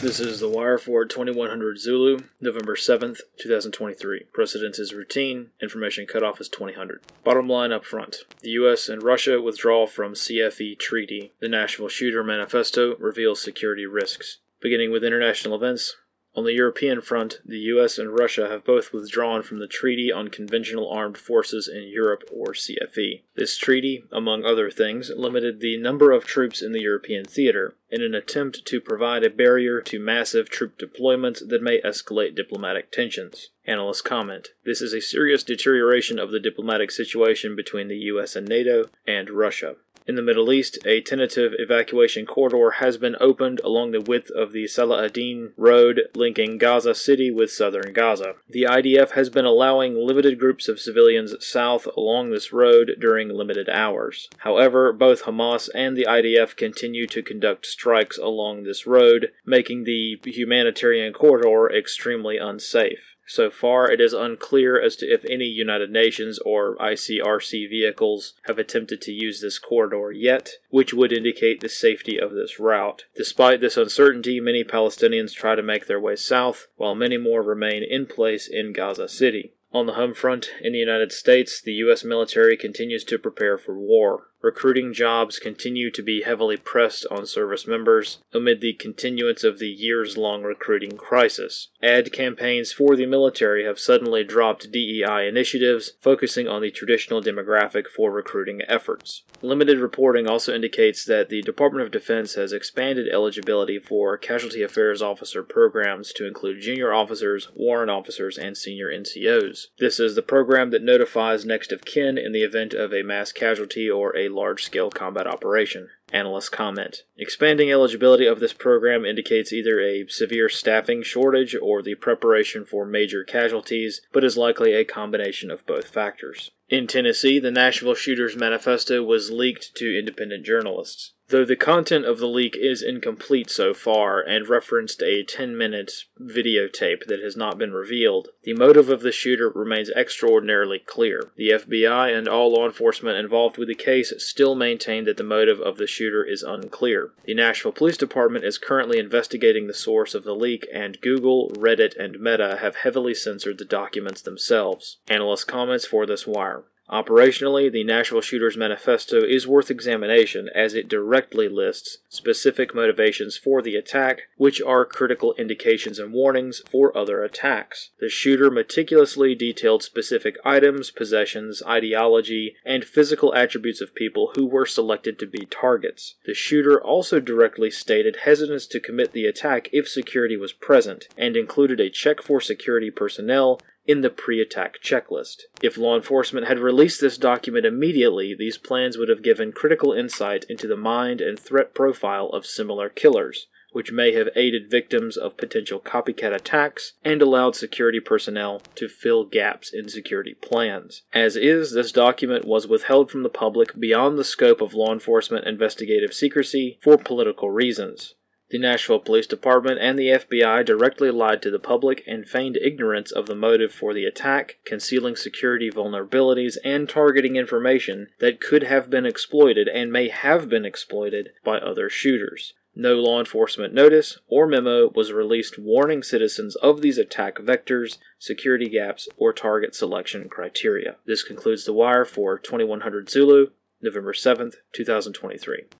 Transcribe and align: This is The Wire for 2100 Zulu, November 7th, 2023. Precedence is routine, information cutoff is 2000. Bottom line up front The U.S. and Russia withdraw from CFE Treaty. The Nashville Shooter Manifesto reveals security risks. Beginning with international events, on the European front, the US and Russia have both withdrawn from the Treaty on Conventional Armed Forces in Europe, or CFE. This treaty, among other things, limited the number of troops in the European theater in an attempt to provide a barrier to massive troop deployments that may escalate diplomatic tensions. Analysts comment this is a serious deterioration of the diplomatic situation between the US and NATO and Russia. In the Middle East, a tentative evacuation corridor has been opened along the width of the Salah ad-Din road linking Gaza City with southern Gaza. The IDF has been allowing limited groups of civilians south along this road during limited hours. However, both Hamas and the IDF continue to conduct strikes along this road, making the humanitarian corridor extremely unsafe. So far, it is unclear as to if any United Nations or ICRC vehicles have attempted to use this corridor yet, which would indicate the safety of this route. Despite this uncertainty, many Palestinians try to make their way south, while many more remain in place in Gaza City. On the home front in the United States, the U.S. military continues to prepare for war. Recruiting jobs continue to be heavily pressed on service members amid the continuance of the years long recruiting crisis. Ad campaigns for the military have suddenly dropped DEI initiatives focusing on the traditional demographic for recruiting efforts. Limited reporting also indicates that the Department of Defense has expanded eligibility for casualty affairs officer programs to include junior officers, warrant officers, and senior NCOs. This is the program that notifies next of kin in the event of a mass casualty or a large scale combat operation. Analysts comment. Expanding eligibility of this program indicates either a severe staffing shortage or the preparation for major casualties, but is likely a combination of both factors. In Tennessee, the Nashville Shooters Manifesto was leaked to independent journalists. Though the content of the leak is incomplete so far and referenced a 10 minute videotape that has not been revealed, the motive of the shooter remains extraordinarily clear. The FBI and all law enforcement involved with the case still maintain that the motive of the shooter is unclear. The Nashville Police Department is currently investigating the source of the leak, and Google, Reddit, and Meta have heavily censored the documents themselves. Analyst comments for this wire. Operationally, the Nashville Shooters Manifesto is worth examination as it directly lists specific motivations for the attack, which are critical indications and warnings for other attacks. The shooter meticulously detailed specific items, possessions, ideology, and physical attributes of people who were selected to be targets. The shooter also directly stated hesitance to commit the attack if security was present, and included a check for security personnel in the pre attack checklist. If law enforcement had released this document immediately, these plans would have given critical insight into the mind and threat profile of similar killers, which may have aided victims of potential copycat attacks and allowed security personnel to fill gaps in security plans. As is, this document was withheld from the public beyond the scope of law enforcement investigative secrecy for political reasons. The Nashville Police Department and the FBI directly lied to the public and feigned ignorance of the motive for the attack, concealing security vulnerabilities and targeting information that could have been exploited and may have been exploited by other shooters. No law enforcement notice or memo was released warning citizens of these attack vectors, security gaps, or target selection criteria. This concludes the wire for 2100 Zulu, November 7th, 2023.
This 0.00 0.18
is 0.18 0.40
The 0.40 0.48
Wire 0.48 0.78
for 0.78 1.04
2100 1.04 1.78
Zulu, 1.78 2.20
November 2.40 2.74
7th, 2.74 3.20
2023. 3.38 4.24
Precedence 4.32 4.78
is 4.78 4.94
routine, 4.94 5.50
information 5.60 6.06
cutoff 6.06 6.40
is 6.40 6.48
2000. 6.48 7.00
Bottom 7.22 7.50
line 7.50 7.70
up 7.70 7.84
front 7.84 8.24
The 8.40 8.48
U.S. 8.52 8.88
and 8.88 9.02
Russia 9.02 9.42
withdraw 9.42 9.86
from 9.86 10.14
CFE 10.14 10.78
Treaty. 10.78 11.32
The 11.40 11.50
Nashville 11.50 11.88
Shooter 11.90 12.24
Manifesto 12.24 12.96
reveals 12.96 13.42
security 13.42 13.84
risks. 13.84 14.38
Beginning 14.62 14.90
with 14.90 15.04
international 15.04 15.54
events, 15.54 15.96
on 16.36 16.44
the 16.44 16.52
European 16.52 17.00
front, 17.00 17.40
the 17.44 17.58
US 17.58 17.98
and 17.98 18.16
Russia 18.16 18.48
have 18.48 18.64
both 18.64 18.92
withdrawn 18.92 19.42
from 19.42 19.58
the 19.58 19.66
Treaty 19.66 20.12
on 20.12 20.28
Conventional 20.28 20.88
Armed 20.88 21.18
Forces 21.18 21.66
in 21.66 21.88
Europe, 21.88 22.22
or 22.30 22.54
CFE. 22.54 23.22
This 23.34 23.56
treaty, 23.56 24.04
among 24.12 24.44
other 24.44 24.70
things, 24.70 25.10
limited 25.16 25.60
the 25.60 25.76
number 25.76 26.12
of 26.12 26.24
troops 26.24 26.62
in 26.62 26.70
the 26.70 26.82
European 26.82 27.24
theater 27.24 27.74
in 27.90 28.00
an 28.00 28.14
attempt 28.14 28.64
to 28.64 28.80
provide 28.80 29.24
a 29.24 29.30
barrier 29.30 29.80
to 29.82 29.98
massive 29.98 30.48
troop 30.48 30.78
deployments 30.78 31.46
that 31.48 31.62
may 31.62 31.80
escalate 31.80 32.36
diplomatic 32.36 32.92
tensions. 32.92 33.50
Analysts 33.66 34.00
comment 34.00 34.48
this 34.64 34.80
is 34.80 34.94
a 34.94 35.00
serious 35.00 35.42
deterioration 35.42 36.18
of 36.18 36.30
the 36.30 36.40
diplomatic 36.40 36.92
situation 36.92 37.56
between 37.56 37.88
the 37.88 37.98
US 37.98 38.36
and 38.36 38.48
NATO 38.48 38.86
and 39.06 39.30
Russia. 39.30 39.74
In 40.10 40.16
the 40.16 40.22
Middle 40.22 40.52
East, 40.52 40.76
a 40.84 41.00
tentative 41.00 41.52
evacuation 41.56 42.26
corridor 42.26 42.72
has 42.80 42.98
been 42.98 43.14
opened 43.20 43.60
along 43.62 43.92
the 43.92 44.00
width 44.00 44.28
of 44.32 44.50
the 44.50 44.66
Salah 44.66 45.04
ad-Din 45.04 45.52
road 45.56 46.08
linking 46.16 46.58
Gaza 46.58 46.96
City 46.96 47.30
with 47.30 47.52
southern 47.52 47.92
Gaza. 47.92 48.34
The 48.48 48.64
IDF 48.64 49.12
has 49.12 49.30
been 49.30 49.44
allowing 49.44 49.94
limited 49.94 50.40
groups 50.40 50.66
of 50.66 50.80
civilians 50.80 51.36
south 51.38 51.86
along 51.96 52.30
this 52.30 52.52
road 52.52 52.96
during 52.98 53.28
limited 53.28 53.68
hours. 53.68 54.28
However, 54.38 54.92
both 54.92 55.22
Hamas 55.22 55.68
and 55.76 55.96
the 55.96 56.06
IDF 56.06 56.56
continue 56.56 57.06
to 57.06 57.22
conduct 57.22 57.64
strikes 57.64 58.18
along 58.18 58.64
this 58.64 58.88
road, 58.88 59.30
making 59.46 59.84
the 59.84 60.18
humanitarian 60.24 61.12
corridor 61.12 61.70
extremely 61.72 62.36
unsafe. 62.36 63.14
So 63.30 63.48
far, 63.48 63.88
it 63.88 64.00
is 64.00 64.12
unclear 64.12 64.80
as 64.80 64.96
to 64.96 65.06
if 65.06 65.24
any 65.30 65.44
United 65.44 65.88
Nations 65.88 66.40
or 66.40 66.76
ICRC 66.78 67.70
vehicles 67.70 68.34
have 68.46 68.58
attempted 68.58 69.00
to 69.02 69.12
use 69.12 69.40
this 69.40 69.56
corridor 69.56 70.10
yet, 70.10 70.54
which 70.70 70.92
would 70.92 71.12
indicate 71.12 71.60
the 71.60 71.68
safety 71.68 72.18
of 72.18 72.32
this 72.32 72.58
route. 72.58 73.04
Despite 73.14 73.60
this 73.60 73.76
uncertainty, 73.76 74.40
many 74.40 74.64
Palestinians 74.64 75.32
try 75.32 75.54
to 75.54 75.62
make 75.62 75.86
their 75.86 76.00
way 76.00 76.16
south, 76.16 76.66
while 76.74 76.96
many 76.96 77.18
more 77.18 77.40
remain 77.40 77.84
in 77.84 78.06
place 78.06 78.48
in 78.48 78.72
Gaza 78.72 79.08
City. 79.08 79.52
On 79.72 79.86
the 79.86 79.92
home 79.92 80.12
front 80.14 80.50
in 80.60 80.72
the 80.72 80.80
United 80.80 81.12
States, 81.12 81.62
the 81.62 81.74
U.S. 81.84 82.02
military 82.02 82.56
continues 82.56 83.04
to 83.04 83.16
prepare 83.16 83.56
for 83.56 83.78
war. 83.78 84.29
Recruiting 84.42 84.94
jobs 84.94 85.38
continue 85.38 85.90
to 85.90 86.02
be 86.02 86.22
heavily 86.22 86.56
pressed 86.56 87.06
on 87.10 87.26
service 87.26 87.66
members 87.66 88.20
amid 88.32 88.62
the 88.62 88.72
continuance 88.72 89.44
of 89.44 89.58
the 89.58 89.68
years 89.68 90.16
long 90.16 90.42
recruiting 90.42 90.96
crisis. 90.96 91.68
Ad 91.82 92.10
campaigns 92.10 92.72
for 92.72 92.96
the 92.96 93.04
military 93.04 93.66
have 93.66 93.78
suddenly 93.78 94.24
dropped 94.24 94.72
DEI 94.72 95.28
initiatives 95.28 95.92
focusing 96.00 96.48
on 96.48 96.62
the 96.62 96.70
traditional 96.70 97.22
demographic 97.22 97.86
for 97.86 98.10
recruiting 98.10 98.62
efforts. 98.66 99.24
Limited 99.42 99.78
reporting 99.78 100.26
also 100.26 100.54
indicates 100.54 101.04
that 101.04 101.28
the 101.28 101.42
Department 101.42 101.84
of 101.84 101.92
Defense 101.92 102.34
has 102.34 102.52
expanded 102.52 103.08
eligibility 103.12 103.78
for 103.78 104.16
casualty 104.16 104.62
affairs 104.62 105.02
officer 105.02 105.42
programs 105.42 106.14
to 106.14 106.26
include 106.26 106.62
junior 106.62 106.94
officers, 106.94 107.48
warrant 107.54 107.90
officers, 107.90 108.38
and 108.38 108.56
senior 108.56 108.88
NCOs. 108.88 109.66
This 109.78 110.00
is 110.00 110.14
the 110.14 110.22
program 110.22 110.70
that 110.70 110.82
notifies 110.82 111.44
next 111.44 111.72
of 111.72 111.84
kin 111.84 112.16
in 112.16 112.32
the 112.32 112.42
event 112.42 112.72
of 112.72 112.94
a 112.94 113.02
mass 113.02 113.32
casualty 113.32 113.88
or 113.90 114.16
a 114.16 114.29
large 114.30 114.64
scale 114.64 114.90
combat 114.90 115.26
operation. 115.26 115.88
Analysts 116.12 116.48
comment. 116.48 117.02
Expanding 117.16 117.70
eligibility 117.70 118.26
of 118.26 118.40
this 118.40 118.52
program 118.52 119.04
indicates 119.04 119.52
either 119.52 119.80
a 119.80 120.06
severe 120.08 120.48
staffing 120.48 121.02
shortage 121.02 121.56
or 121.60 121.82
the 121.82 121.94
preparation 121.94 122.64
for 122.64 122.84
major 122.84 123.24
casualties, 123.24 124.00
but 124.12 124.24
is 124.24 124.36
likely 124.36 124.72
a 124.72 124.84
combination 124.84 125.50
of 125.50 125.66
both 125.66 125.88
factors. 125.88 126.50
In 126.70 126.86
Tennessee, 126.86 127.40
the 127.40 127.50
Nashville 127.50 127.96
Shooters 127.96 128.36
Manifesto 128.36 129.02
was 129.02 129.32
leaked 129.32 129.74
to 129.74 129.98
independent 129.98 130.46
journalists. 130.46 131.14
Though 131.30 131.44
the 131.44 131.56
content 131.56 132.06
of 132.06 132.18
the 132.18 132.26
leak 132.26 132.56
is 132.56 132.82
incomplete 132.82 133.50
so 133.50 133.72
far 133.72 134.20
and 134.20 134.48
referenced 134.48 135.00
a 135.00 135.22
10 135.22 135.56
minute 135.56 135.92
videotape 136.20 137.06
that 137.06 137.20
has 137.22 137.36
not 137.36 137.56
been 137.56 137.72
revealed, 137.72 138.30
the 138.42 138.54
motive 138.54 138.88
of 138.88 139.02
the 139.02 139.12
shooter 139.12 139.48
remains 139.48 139.90
extraordinarily 139.90 140.80
clear. 140.80 141.30
The 141.36 141.50
FBI 141.50 142.16
and 142.16 142.26
all 142.26 142.52
law 142.52 142.66
enforcement 142.66 143.16
involved 143.16 143.58
with 143.58 143.68
the 143.68 143.76
case 143.76 144.12
still 144.18 144.56
maintain 144.56 145.04
that 145.04 145.16
the 145.16 145.24
motive 145.24 145.60
of 145.60 145.76
the 145.76 145.86
shooter 146.00 146.24
is 146.24 146.42
unclear. 146.42 147.10
The 147.26 147.34
Nashville 147.34 147.72
Police 147.72 147.98
Department 147.98 148.42
is 148.42 148.56
currently 148.56 148.98
investigating 148.98 149.66
the 149.66 149.74
source 149.74 150.14
of 150.14 150.24
the 150.24 150.34
leak, 150.34 150.66
and 150.72 150.98
Google, 151.02 151.50
Reddit, 151.50 151.94
and 151.94 152.18
Meta 152.18 152.56
have 152.62 152.76
heavily 152.76 153.12
censored 153.12 153.58
the 153.58 153.66
documents 153.66 154.22
themselves. 154.22 154.96
Analyst 155.08 155.46
comments 155.46 155.84
for 155.84 156.06
this 156.06 156.26
wire. 156.26 156.62
Operationally, 156.90 157.70
the 157.70 157.84
Nashville 157.84 158.20
Shooters 158.20 158.56
Manifesto 158.56 159.22
is 159.22 159.46
worth 159.46 159.70
examination 159.70 160.48
as 160.52 160.74
it 160.74 160.88
directly 160.88 161.48
lists 161.48 161.98
specific 162.08 162.74
motivations 162.74 163.36
for 163.36 163.62
the 163.62 163.76
attack, 163.76 164.22
which 164.36 164.60
are 164.60 164.84
critical 164.84 165.32
indications 165.38 166.00
and 166.00 166.12
warnings 166.12 166.62
for 166.68 166.96
other 166.96 167.22
attacks. 167.22 167.90
The 168.00 168.08
shooter 168.08 168.50
meticulously 168.50 169.36
detailed 169.36 169.84
specific 169.84 170.36
items, 170.44 170.90
possessions, 170.90 171.62
ideology, 171.64 172.56
and 172.64 172.84
physical 172.84 173.32
attributes 173.36 173.80
of 173.80 173.94
people 173.94 174.32
who 174.34 174.46
were 174.46 174.66
selected 174.66 175.16
to 175.20 175.26
be 175.26 175.46
targets. 175.46 176.16
The 176.26 176.34
shooter 176.34 176.82
also 176.82 177.20
directly 177.20 177.70
stated 177.70 178.18
hesitance 178.24 178.66
to 178.66 178.80
commit 178.80 179.12
the 179.12 179.26
attack 179.26 179.68
if 179.72 179.88
security 179.88 180.36
was 180.36 180.52
present, 180.52 181.06
and 181.16 181.36
included 181.36 181.78
a 181.78 181.88
check 181.88 182.20
for 182.20 182.40
security 182.40 182.90
personnel 182.90 183.60
in 183.90 184.02
the 184.02 184.10
pre 184.10 184.40
attack 184.40 184.76
checklist. 184.82 185.42
If 185.62 185.76
law 185.76 185.96
enforcement 185.96 186.46
had 186.46 186.60
released 186.60 187.00
this 187.00 187.18
document 187.18 187.66
immediately, 187.66 188.34
these 188.34 188.56
plans 188.56 188.96
would 188.96 189.08
have 189.08 189.22
given 189.22 189.52
critical 189.52 189.92
insight 189.92 190.44
into 190.48 190.68
the 190.68 190.76
mind 190.76 191.20
and 191.20 191.38
threat 191.38 191.74
profile 191.74 192.28
of 192.28 192.46
similar 192.46 192.88
killers, 192.88 193.48
which 193.72 193.90
may 193.90 194.12
have 194.12 194.28
aided 194.36 194.70
victims 194.70 195.16
of 195.16 195.36
potential 195.36 195.80
copycat 195.80 196.32
attacks 196.32 196.94
and 197.04 197.20
allowed 197.20 197.56
security 197.56 198.00
personnel 198.00 198.62
to 198.76 198.88
fill 198.88 199.24
gaps 199.24 199.72
in 199.72 199.88
security 199.88 200.34
plans. 200.34 201.02
As 201.12 201.34
is, 201.34 201.72
this 201.72 201.90
document 201.90 202.44
was 202.44 202.68
withheld 202.68 203.10
from 203.10 203.24
the 203.24 203.28
public 203.28 203.78
beyond 203.78 204.18
the 204.18 204.24
scope 204.24 204.60
of 204.60 204.74
law 204.74 204.92
enforcement 204.92 205.46
investigative 205.46 206.14
secrecy 206.14 206.78
for 206.82 206.96
political 206.96 207.50
reasons. 207.50 208.14
The 208.50 208.58
Nashville 208.58 208.98
Police 208.98 209.28
Department 209.28 209.78
and 209.80 209.96
the 209.96 210.08
FBI 210.08 210.64
directly 210.64 211.12
lied 211.12 211.40
to 211.42 211.52
the 211.52 211.60
public 211.60 212.02
and 212.04 212.28
feigned 212.28 212.56
ignorance 212.56 213.12
of 213.12 213.26
the 213.26 213.36
motive 213.36 213.72
for 213.72 213.94
the 213.94 214.04
attack, 214.04 214.58
concealing 214.64 215.14
security 215.14 215.70
vulnerabilities 215.70 216.56
and 216.64 216.88
targeting 216.88 217.36
information 217.36 218.08
that 218.18 218.40
could 218.40 218.64
have 218.64 218.90
been 218.90 219.06
exploited 219.06 219.68
and 219.68 219.92
may 219.92 220.08
have 220.08 220.48
been 220.48 220.64
exploited 220.64 221.30
by 221.44 221.58
other 221.58 221.88
shooters. 221.88 222.54
No 222.74 222.94
law 222.94 223.20
enforcement 223.20 223.72
notice 223.72 224.18
or 224.26 224.48
memo 224.48 224.90
was 224.96 225.12
released 225.12 225.56
warning 225.56 226.02
citizens 226.02 226.56
of 226.56 226.80
these 226.80 226.98
attack 226.98 227.36
vectors, 227.36 227.98
security 228.18 228.68
gaps, 228.68 229.08
or 229.16 229.32
target 229.32 229.76
selection 229.76 230.28
criteria. 230.28 230.96
This 231.06 231.22
concludes 231.22 231.66
the 231.66 231.72
wire 231.72 232.04
for 232.04 232.36
2100 232.36 233.08
Zulu, 233.08 233.50
November 233.80 234.12
7th, 234.12 234.54
2023. 234.72 235.66